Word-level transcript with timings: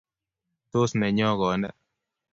Tos 0.71 0.91
nenyo 0.99 1.29
kone? 1.39 1.69